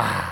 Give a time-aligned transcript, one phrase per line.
[0.00, 0.27] Ah!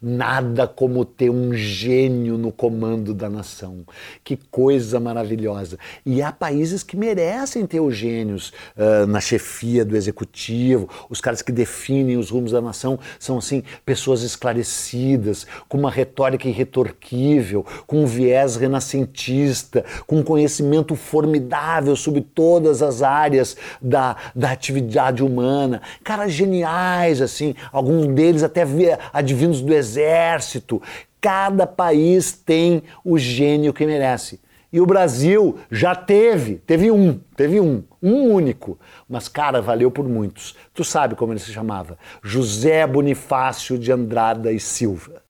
[0.00, 3.84] Nada como ter um gênio no comando da nação.
[4.22, 5.78] Que coisa maravilhosa.
[6.04, 11.42] E há países que merecem ter os gênios uh, na chefia do executivo, os caras
[11.42, 18.02] que definem os rumos da nação são, assim, pessoas esclarecidas, com uma retórica irretorquível, com
[18.02, 25.80] um viés renascentista, com um conhecimento formidável sobre todas as áreas da, da atividade humana.
[26.02, 28.64] Caras geniais, assim, alguns deles até
[29.12, 30.82] advindos do exército exército.
[31.20, 34.40] Cada país tem o gênio que merece.
[34.72, 38.78] E o Brasil já teve, teve um, teve um, um único.
[39.08, 40.56] Mas, cara, valeu por muitos.
[40.74, 41.96] Tu sabe como ele se chamava?
[42.22, 45.22] José Bonifácio de Andrada e Silva.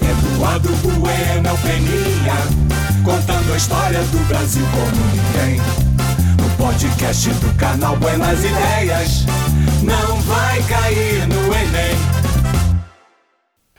[0.00, 2.34] Eduardo Bueno Peninha,
[3.04, 5.60] contando a história do Brasil como ninguém.
[6.40, 9.26] No podcast do canal Buenas Ideias
[9.82, 11.31] não vai cair.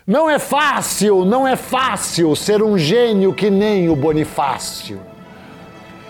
[0.05, 4.99] Não é fácil, não é fácil ser um gênio que nem o Bonifácio.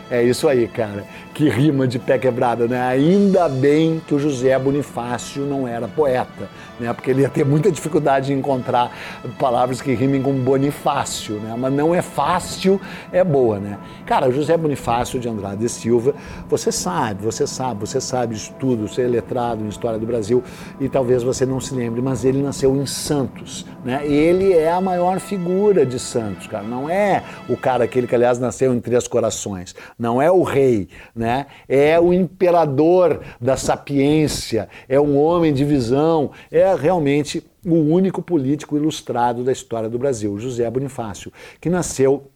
[0.10, 1.06] É isso aí, cara.
[1.34, 2.80] Que rima de pé quebrada, né?
[2.80, 6.48] Ainda bem que o José Bonifácio não era poeta,
[6.80, 6.94] né?
[6.94, 8.92] Porque ele ia ter muita dificuldade em encontrar
[9.40, 11.56] palavras que rimem com Bonifácio, né?
[11.58, 12.80] Mas não é fácil,
[13.12, 13.80] é boa, né?
[14.06, 16.14] Cara, José Bonifácio de Andrade Silva,
[16.48, 20.44] você sabe, você sabe, você sabe de tudo, você é letrado em História do Brasil
[20.80, 24.06] e talvez você não se lembre, mas ele nasceu em Santos, né?
[24.06, 26.64] Ele é a maior figura de Santos, cara.
[26.64, 30.90] Não é o cara aquele que, aliás, nasceu em Três Corações, não é o rei,
[31.16, 31.23] né?
[31.68, 38.76] É o imperador da sapiência, é um homem de visão, é realmente o único político
[38.76, 42.30] ilustrado da história do Brasil, José Bonifácio, que nasceu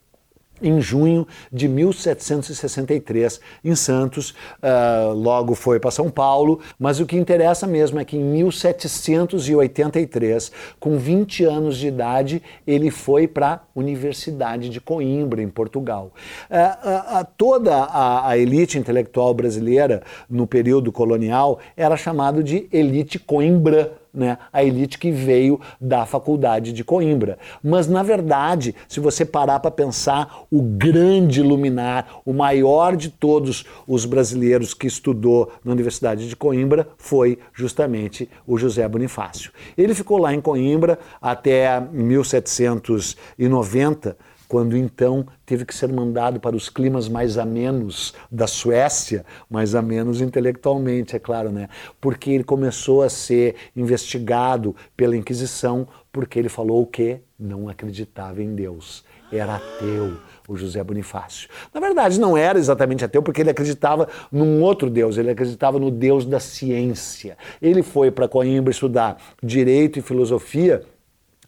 [0.61, 7.15] em junho de 1763, em Santos, uh, logo foi para São Paulo, mas o que
[7.15, 13.59] interessa mesmo é que em 1783, com 20 anos de idade, ele foi para a
[13.75, 16.11] Universidade de Coimbra, em Portugal.
[16.49, 23.17] Uh, uh, toda a, a, elite intelectual brasileira, no período colonial, era chamada de elite
[23.19, 27.37] coimbra né, a elite que veio da faculdade de Coimbra.
[27.63, 33.63] Mas, na verdade, se você parar para pensar, o grande luminar, o maior de todos
[33.87, 39.51] os brasileiros que estudou na Universidade de Coimbra foi justamente o José Bonifácio.
[39.77, 44.17] Ele ficou lá em Coimbra até 1790
[44.47, 50.21] quando então teve que ser mandado para os climas mais amenos da Suécia, mais amenos
[50.21, 51.67] intelectualmente, é claro, né?
[51.99, 58.41] Porque ele começou a ser investigado pela Inquisição porque ele falou o que não acreditava
[58.41, 59.05] em Deus.
[59.31, 61.49] Era ateu, o José Bonifácio.
[61.73, 65.91] Na verdade, não era exatamente ateu, porque ele acreditava num outro Deus, ele acreditava no
[65.91, 67.37] Deus da ciência.
[67.61, 70.83] Ele foi para Coimbra estudar direito e filosofia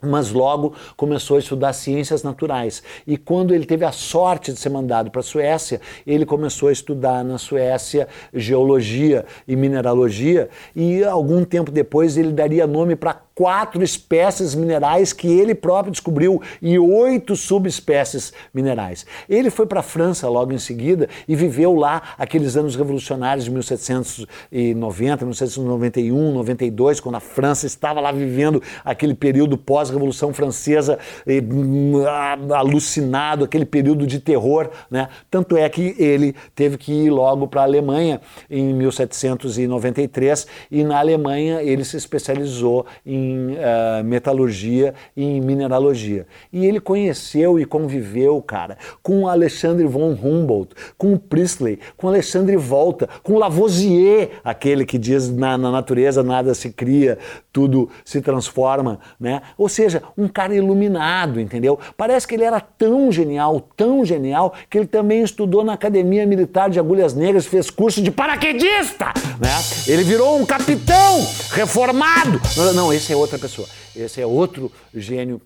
[0.01, 2.81] mas logo começou a estudar ciências naturais.
[3.05, 6.71] E quando ele teve a sorte de ser mandado para a Suécia, ele começou a
[6.71, 13.81] estudar na Suécia geologia e mineralogia, e algum tempo depois ele daria nome para quatro
[13.81, 19.05] espécies minerais que ele próprio descobriu e oito subespécies minerais.
[19.29, 23.51] Ele foi para a França logo em seguida e viveu lá aqueles anos revolucionários de
[23.51, 31.93] 1790, 1791, 92, quando a França estava lá vivendo aquele período pós-revolução francesa, hum,
[32.53, 35.07] alucinado, aquele período de terror, né?
[35.31, 38.19] Tanto é que ele teve que ir logo para a Alemanha
[38.49, 46.25] em 1793 e na Alemanha ele se especializou em em uh, metalurgia e em mineralogia.
[46.51, 53.07] E ele conheceu e conviveu, cara, com Alexandre von Humboldt, com Priestley, com Alexandre Volta,
[53.23, 57.17] com Lavoisier, aquele que diz na, na natureza nada se cria,
[57.51, 59.41] tudo se transforma, né?
[59.57, 61.79] Ou seja, um cara iluminado, entendeu?
[61.97, 66.69] Parece que ele era tão genial, tão genial, que ele também estudou na Academia Militar
[66.69, 69.49] de Agulhas Negras, fez curso de paraquedista, né?
[69.87, 72.39] Ele virou um capitão reformado.
[72.75, 73.67] Não, esse é outra pessoa.
[73.95, 75.41] Esse é outro gênio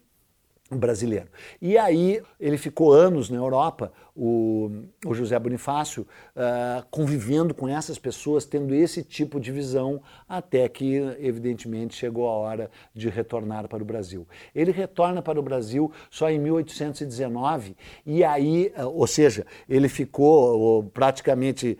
[0.75, 1.27] brasileiro.
[1.61, 4.69] E aí ele ficou anos na Europa o,
[5.05, 6.05] o José Bonifácio
[6.35, 12.33] uh, convivendo com essas pessoas, tendo esse tipo de visão, até que, evidentemente, chegou a
[12.33, 14.27] hora de retornar para o Brasil.
[14.53, 17.75] Ele retorna para o Brasil só em 1819,
[18.05, 21.77] e aí, uh, ou seja, ele ficou uh, praticamente,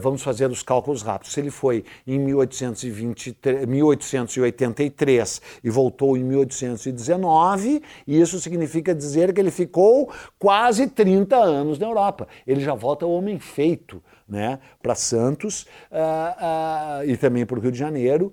[0.00, 8.20] vamos fazer os cálculos rápidos, ele foi em 1823, 1883 e voltou em 1819, e
[8.28, 12.28] isso significa dizer que ele ficou quase 30 anos na Europa.
[12.46, 17.72] Ele já volta homem feito né, para Santos uh, uh, e também para o Rio
[17.72, 18.32] de Janeiro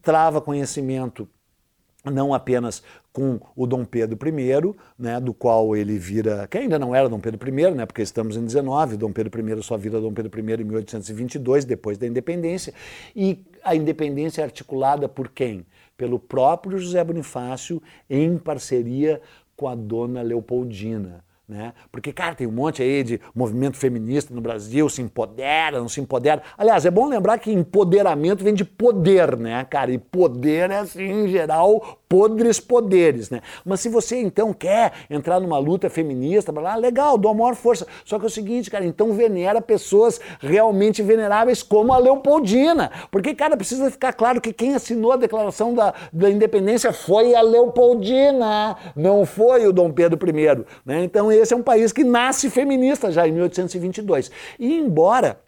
[0.00, 1.28] trava conhecimento
[2.04, 6.94] não apenas com o Dom Pedro I, né, do qual ele vira, que ainda não
[6.94, 10.12] era Dom Pedro I, né, porque estamos em 19, Dom Pedro I só vira Dom
[10.12, 12.72] Pedro I em 1822, depois da independência,
[13.14, 15.64] e a independência é articulada por quem?
[16.02, 19.22] Pelo próprio José Bonifácio em parceria
[19.54, 21.24] com a dona Leopoldina.
[21.48, 21.74] Né?
[21.90, 26.00] Porque, cara, tem um monte aí de movimento feminista no Brasil, se empodera, não se
[26.00, 26.42] empodera.
[26.56, 29.90] Aliás, é bom lembrar que empoderamento vem de poder, né, cara?
[29.90, 33.40] E poder é, assim, em geral, podres poderes, né?
[33.64, 37.86] Mas se você então quer entrar numa luta feminista, lá, legal, dou a maior força.
[38.04, 42.92] Só que é o seguinte, cara, então venera pessoas realmente veneráveis como a Leopoldina.
[43.10, 47.40] Porque, cara, precisa ficar claro que quem assinou a declaração da, da independência foi a
[47.40, 50.64] Leopoldina, não foi o Dom Pedro I.
[50.84, 51.02] Né?
[51.04, 54.30] Então, esse é um país que nasce feminista já em 1822.
[54.58, 55.40] E embora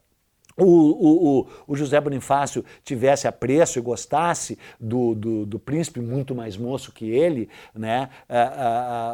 [0.56, 6.56] o, o, o, José Bonifácio tivesse apreço e gostasse do, do, do príncipe muito mais
[6.56, 8.09] moço que ele, né?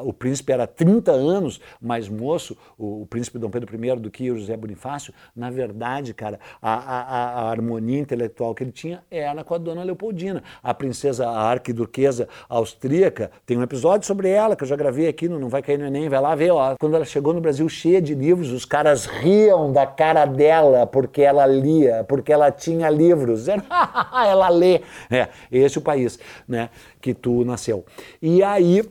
[0.04, 4.38] o príncipe era 30 anos mais moço, o, príncipe Dom Pedro I, do que o
[4.38, 9.54] José Bonifácio, na verdade, cara, a, a, a, harmonia intelectual que ele tinha era com
[9.54, 10.42] a dona Leopoldina.
[10.62, 15.28] A princesa, a arquiduquesa austríaca, tem um episódio sobre ela que eu já gravei aqui,
[15.28, 16.74] não, não vai cair no Enem, vai lá ver, ó.
[16.78, 21.22] Quando ela chegou no Brasil cheia de livros, os caras riam da cara dela, porque
[21.30, 23.48] ela lia, porque ela tinha livros.
[23.48, 24.82] ela lê.
[25.10, 26.68] É, esse é o país né,
[27.00, 27.84] que tu nasceu.
[28.20, 28.82] E aí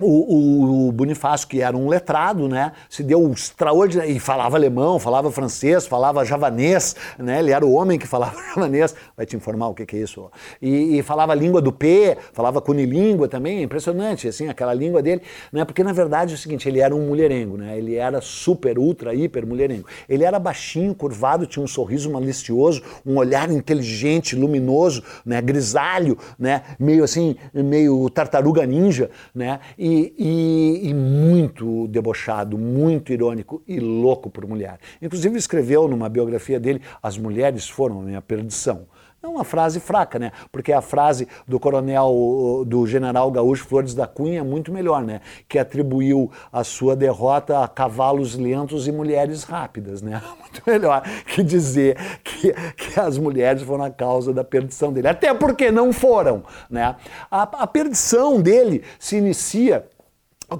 [0.00, 5.30] o, o, Bonifácio, que era um letrado, né, se deu extraordinário, e falava alemão, falava
[5.30, 9.74] francês, falava javanês, né, ele era o homem que falava javanês, vai te informar o
[9.74, 10.30] que, que é isso,
[10.60, 15.22] e, e, falava a língua do P, falava cunilíngua também, impressionante, assim, aquela língua dele,
[15.52, 18.78] né, porque na verdade é o seguinte, ele era um mulherengo, né, ele era super,
[18.78, 25.02] ultra, hiper mulherengo, ele era baixinho, curvado, tinha um sorriso malicioso, um olhar inteligente, luminoso,
[25.24, 32.56] né, grisalho, né, meio assim, meio tartaruga ninja, né, e e, e, e, muito debochado,
[32.56, 34.78] muito irônico e louco por mulher.
[35.02, 38.86] Inclusive escreveu numa biografia dele: As mulheres foram a minha perdição.
[39.22, 40.32] É uma frase fraca, né?
[40.50, 45.20] Porque a frase do coronel, do general Gaúcho Flores da Cunha é muito melhor, né?
[45.46, 50.22] Que atribuiu a sua derrota a cavalos lentos e mulheres rápidas, né?
[50.40, 55.06] Muito melhor que dizer que, que as mulheres foram a causa da perdição dele.
[55.06, 56.96] Até porque não foram, né?
[57.30, 59.86] A, a perdição dele se inicia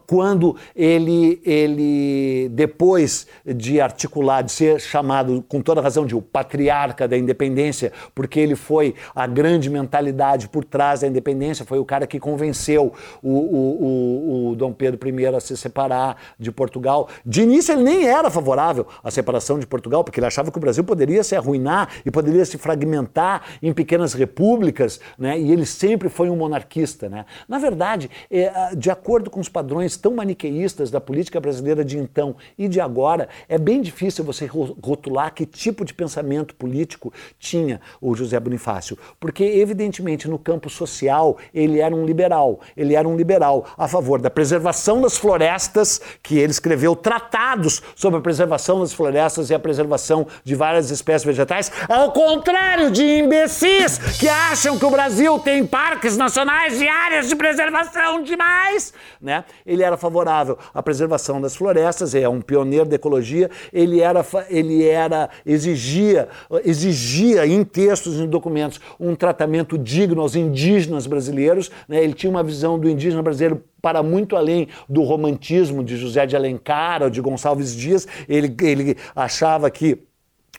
[0.07, 7.07] quando ele, ele, depois de articular, de ser chamado com toda razão de o patriarca
[7.07, 12.07] da independência, porque ele foi a grande mentalidade por trás da independência, foi o cara
[12.07, 12.93] que convenceu
[13.23, 17.09] o, o, o, o Dom Pedro I a se separar de Portugal.
[17.25, 20.61] De início ele nem era favorável à separação de Portugal, porque ele achava que o
[20.61, 25.39] Brasil poderia se arruinar e poderia se fragmentar em pequenas repúblicas, né?
[25.39, 27.09] e ele sempre foi um monarquista.
[27.09, 27.25] Né?
[27.49, 31.99] Na verdade, é, de acordo com os padrões padrões tão maniqueístas da política brasileira de
[31.99, 37.81] então e de agora, é bem difícil você rotular que tipo de pensamento político tinha
[38.01, 38.99] o José Bonifácio.
[39.19, 42.61] Porque, evidentemente, no campo social, ele era um liberal.
[42.77, 48.19] Ele era um liberal a favor da preservação das florestas, que ele escreveu tratados sobre
[48.19, 53.99] a preservação das florestas e a preservação de várias espécies vegetais, ao contrário de imbecis
[54.19, 59.45] que acham que o Brasil tem parques nacionais e áreas de preservação demais, né?
[59.71, 64.85] Ele era favorável à preservação das florestas, é um pioneiro da ecologia, ele era, ele
[64.85, 66.29] era exigia,
[66.65, 72.03] exigia em textos e em documentos um tratamento digno aos indígenas brasileiros, né?
[72.03, 76.37] ele tinha uma visão do indígena brasileiro para muito além do romantismo de José de
[76.37, 80.10] Alencar ou de Gonçalves Dias, ele, ele achava que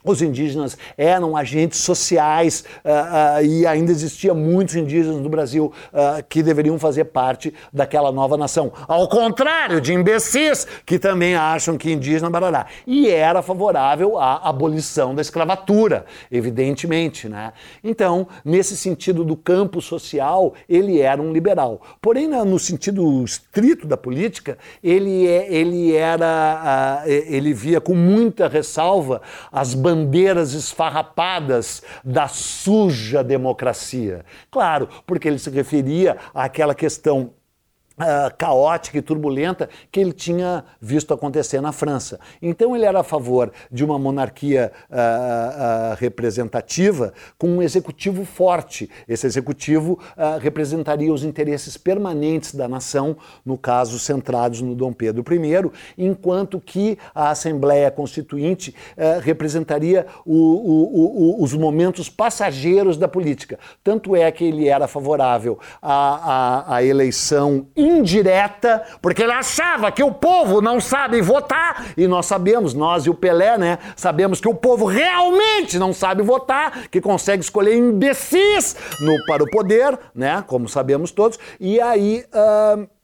[0.04, 6.22] os indígenas eram agentes sociais uh, uh, e ainda existia muitos indígenas no Brasil uh,
[6.28, 8.72] que deveriam fazer parte daquela nova nação.
[8.88, 12.66] Ao contrário de imbecis que também acham que indígena barará.
[12.86, 17.28] E era favorável à abolição da escravatura, evidentemente.
[17.28, 17.52] Né?
[17.84, 21.80] Então, nesse sentido do campo social, ele era um liberal.
[22.00, 29.20] Porém, no sentido estrito da política, ele, é, ele era ele via com muita ressalva
[29.50, 34.24] as bandeiras bandeiras esfarrapadas da suja democracia.
[34.50, 37.34] Claro, porque ele se referia àquela questão
[37.92, 42.18] Uh, caótica e turbulenta que ele tinha visto acontecer na França.
[42.40, 48.88] Então ele era a favor de uma monarquia uh, uh, representativa com um executivo forte.
[49.06, 49.98] Esse executivo
[50.40, 56.98] representaria os interesses permanentes da nação, no caso centrados no Dom Pedro I, enquanto que
[57.14, 58.74] a Assembleia Constituinte
[59.20, 63.58] representaria o, o, o, os momentos passageiros da política.
[63.84, 70.02] Tanto é que ele era favorável à, à, à eleição indireta, porque ele achava que
[70.02, 74.48] o povo não sabe votar, e nós sabemos, nós e o Pelé, né, sabemos que
[74.48, 80.42] o povo realmente não sabe votar, que consegue escolher imbecis no, para o poder, né,
[80.46, 82.24] como sabemos todos, e aí.
[82.32, 83.01] Uh,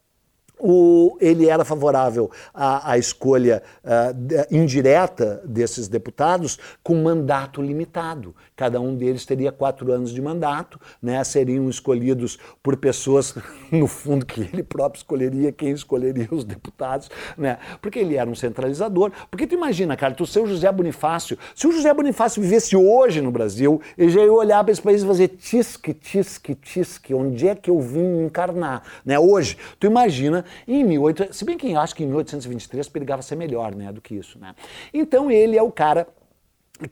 [0.61, 8.35] o, ele era favorável à, à escolha uh, indireta desses deputados com mandato limitado.
[8.57, 11.23] Cada um deles teria quatro anos de mandato, né?
[11.23, 13.35] seriam escolhidos por pessoas,
[13.71, 17.59] no fundo, que ele próprio escolheria quem escolheria os deputados, né?
[17.81, 19.13] porque ele era um centralizador.
[19.31, 23.21] Porque tu imagina, cara, tu ser o José Bonifácio, se o José Bonifácio vivesse hoje
[23.21, 27.49] no Brasil, ele já ia olhar para esse país e fazer tisque, tisque, tisque, onde
[27.49, 28.83] é que eu vim encarnar?
[29.05, 29.19] Né?
[29.19, 33.75] Hoje, tu imagina em 1800, se bem que acho que em 1823 perigava ser melhor
[33.75, 34.39] né, do que isso.
[34.39, 34.55] Né?
[34.93, 36.07] Então ele é o cara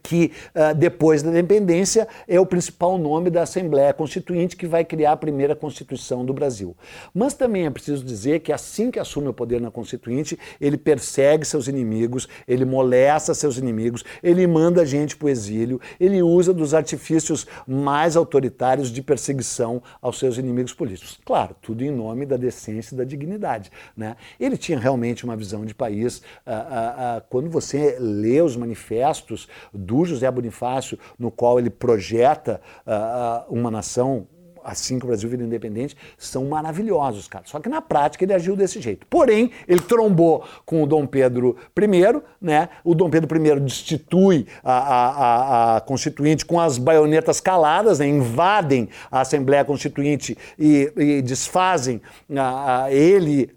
[0.01, 5.13] que uh, depois da independência é o principal nome da Assembleia Constituinte que vai criar
[5.13, 6.75] a primeira Constituição do Brasil.
[7.13, 11.45] Mas também é preciso dizer que assim que assume o poder na Constituinte, ele persegue
[11.45, 16.73] seus inimigos, ele molesta seus inimigos, ele manda gente para o exílio, ele usa dos
[16.73, 21.19] artifícios mais autoritários de perseguição aos seus inimigos políticos.
[21.25, 23.71] Claro, tudo em nome da decência e da dignidade.
[23.95, 24.15] Né?
[24.39, 26.17] Ele tinha realmente uma visão de país.
[26.17, 29.47] Uh, uh, quando você lê os manifestos
[29.77, 34.27] do José Bonifácio, no qual ele projeta uh, uma nação
[34.67, 37.45] assim que o Brasil vira independente, são maravilhosos, cara.
[37.47, 39.07] Só que na prática ele agiu desse jeito.
[39.07, 42.67] Porém, ele trombou com o Dom Pedro I, né?
[42.83, 48.07] O Dom Pedro I destitui a, a, a, a Constituinte com as baionetas caladas, né?
[48.07, 52.01] invadem a Assembleia Constituinte e, e desfazem
[52.37, 53.49] a, ele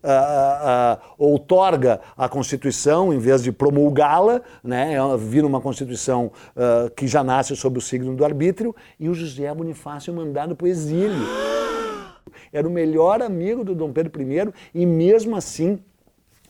[1.18, 4.96] outorga a Constituição em vez de promulgá-la, né?
[5.18, 9.52] Vira uma Constituição uh, que já nasce sob o signo do arbítrio, e o José
[9.52, 11.26] Bonifácio mandado para o exílio exílio.
[12.52, 15.78] Era o melhor amigo do Dom Pedro I e mesmo assim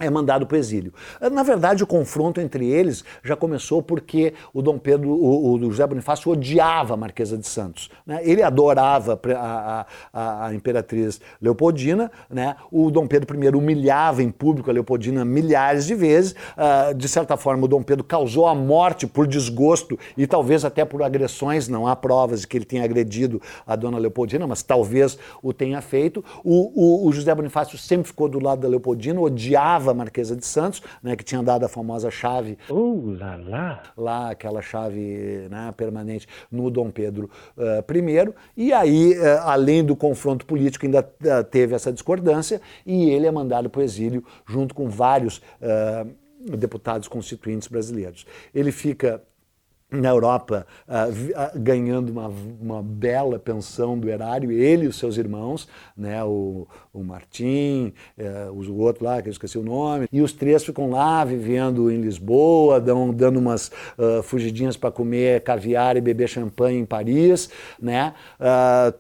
[0.01, 0.93] é mandado para o exílio.
[1.31, 5.87] Na verdade, o confronto entre eles já começou porque o Dom Pedro, o, o José
[5.87, 7.91] Bonifácio odiava a Marquesa de Santos.
[8.07, 8.21] Né?
[8.23, 12.57] Ele adorava a, a, a, imperatriz Leopoldina, né?
[12.73, 16.33] o Dom Pedro I humilhava em público a Leopoldina milhares de vezes.
[16.33, 20.85] Uh, de certa forma, o Dom Pedro causou a morte por desgosto e talvez até
[20.85, 21.69] por agressões.
[21.69, 25.83] Não há provas de que ele tenha agredido a dona Leopoldina, mas talvez o tenha
[25.83, 26.25] feito.
[26.43, 30.45] O, o, o José Bonifácio sempre ficou do lado da Leopoldina, odiava a Marquesa de
[30.45, 32.59] Santos, né, que tinha dado a famosa chave.
[32.69, 33.83] Uh, lá, lá.
[33.97, 38.35] Lá, aquela chave né, permanente no Dom Pedro uh, I.
[38.57, 43.31] E aí, uh, além do confronto político, ainda uh, teve essa discordância e ele é
[43.31, 45.41] mandado para o exílio junto com vários
[46.57, 48.27] deputados constituintes brasileiros.
[48.55, 49.23] Ele fica
[49.91, 52.31] na Europa uh, ganhando uma,
[52.61, 58.53] uma bela pensão do erário, ele e os seus irmãos, né, o, o Martim, uh,
[58.53, 62.01] o outro lá, que eu esqueci o nome, e os três ficam lá vivendo em
[62.01, 63.69] Lisboa, dão, dando umas
[63.99, 68.15] uh, fugidinhas para comer caviar e beber champanhe em Paris, né,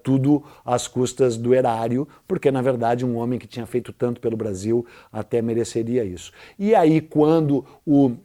[0.02, 4.36] tudo às custas do erário, porque na verdade um homem que tinha feito tanto pelo
[4.36, 6.32] Brasil até mereceria isso.
[6.58, 8.16] E aí quando o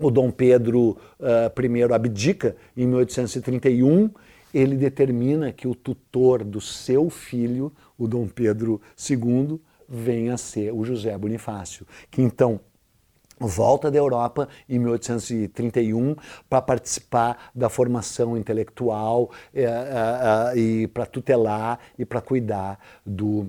[0.00, 4.10] o Dom Pedro uh, I abdica em 1831,
[4.52, 10.72] ele determina que o tutor do seu filho, o Dom Pedro II, venha a ser
[10.72, 12.60] o José Bonifácio, que então
[13.38, 16.14] volta da Europa em 1831
[16.48, 23.48] para participar da formação intelectual eh, eh, e para tutelar e para cuidar do,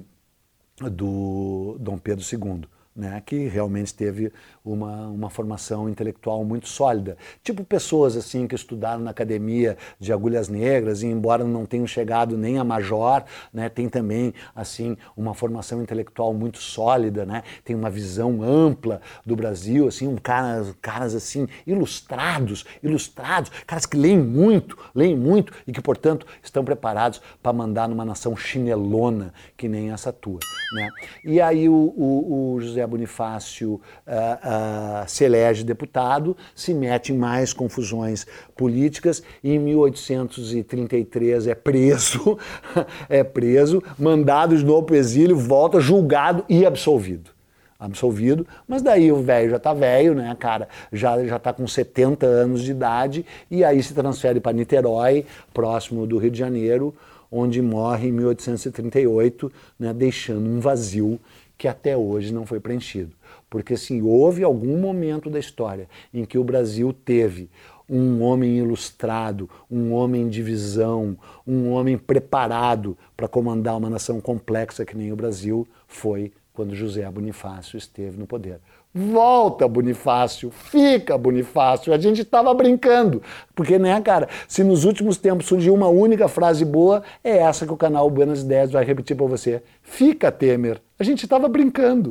[0.78, 2.62] do Dom Pedro II
[2.96, 4.32] né, que realmente teve
[4.64, 7.18] uma, uma formação intelectual muito sólida.
[7.44, 12.38] Tipo pessoas assim que estudaram na academia de agulhas negras e embora não tenham chegado
[12.38, 17.90] nem a major, né, tem também assim uma formação intelectual muito sólida, né, tem uma
[17.90, 24.78] visão ampla do Brasil, assim, um caras, caras assim ilustrados, ilustrados, caras que leem muito,
[24.94, 30.12] leem muito e que portanto estão preparados para mandar numa nação chinelona que nem essa
[30.12, 30.40] tua,
[30.74, 30.90] né?
[31.24, 37.14] E aí o, o, o José José Bonifácio uh, uh, se elege deputado, se mete
[37.14, 42.38] em mais confusões políticas e em 1833 é preso,
[43.08, 47.32] é preso, mandado de novo para o exílio, volta julgado e absolvido
[47.80, 50.68] absolvido, mas daí o velho já tá velho, né, cara?
[50.94, 56.06] Já já tá com 70 anos de idade e aí se transfere para Niterói, próximo
[56.06, 56.94] do Rio de Janeiro,
[57.32, 61.20] onde morre em 1838, né, deixando um vazio
[61.62, 63.12] que até hoje não foi preenchido.
[63.48, 67.52] Porque se houve algum momento da história em que o Brasil teve
[67.88, 71.16] um homem ilustrado, um homem de visão,
[71.46, 77.10] um homem preparado para comandar uma nação complexa que nem o Brasil, foi quando José
[77.10, 78.60] Bonifácio esteve no poder.
[78.94, 81.94] Volta, Bonifácio, fica, Bonifácio.
[81.94, 83.22] A gente estava brincando.
[83.56, 87.72] Porque, né, cara, se nos últimos tempos surgiu uma única frase boa, é essa que
[87.72, 89.64] o canal Buenas Ideias vai repetir para você.
[89.82, 90.82] Fica, Temer.
[91.00, 92.10] A gente estava brincando.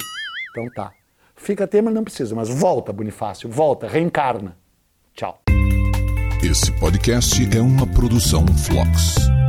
[0.51, 0.93] Então tá.
[1.37, 4.57] Fica, Temer, não precisa, mas volta, Bonifácio, volta, reencarna.
[5.15, 5.41] Tchau.
[6.43, 9.40] Esse podcast é uma produção Flux.